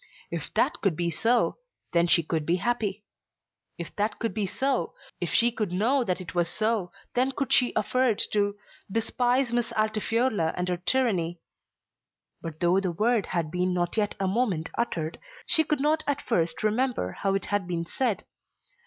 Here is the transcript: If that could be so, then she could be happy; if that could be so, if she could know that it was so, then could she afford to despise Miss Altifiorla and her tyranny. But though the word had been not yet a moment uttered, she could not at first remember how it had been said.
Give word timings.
If 0.31 0.51
that 0.55 0.81
could 0.81 0.95
be 0.95 1.11
so, 1.11 1.59
then 1.93 2.07
she 2.07 2.23
could 2.23 2.43
be 2.43 2.55
happy; 2.55 3.05
if 3.77 3.95
that 3.97 4.17
could 4.17 4.33
be 4.33 4.47
so, 4.47 4.95
if 5.19 5.29
she 5.29 5.51
could 5.51 5.71
know 5.71 6.03
that 6.03 6.19
it 6.19 6.33
was 6.33 6.49
so, 6.49 6.91
then 7.13 7.31
could 7.31 7.53
she 7.53 7.71
afford 7.75 8.17
to 8.33 8.55
despise 8.91 9.53
Miss 9.53 9.71
Altifiorla 9.73 10.55
and 10.57 10.69
her 10.69 10.77
tyranny. 10.77 11.39
But 12.41 12.59
though 12.61 12.79
the 12.79 12.91
word 12.91 13.27
had 13.27 13.51
been 13.51 13.75
not 13.75 13.95
yet 13.95 14.15
a 14.19 14.27
moment 14.27 14.71
uttered, 14.75 15.19
she 15.45 15.63
could 15.63 15.79
not 15.79 16.03
at 16.07 16.19
first 16.19 16.63
remember 16.63 17.11
how 17.21 17.35
it 17.35 17.45
had 17.53 17.67
been 17.67 17.85
said. 17.85 18.25